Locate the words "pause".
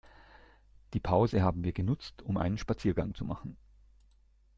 0.99-1.43